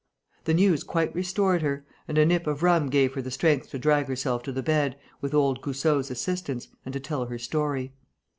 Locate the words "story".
7.37-7.93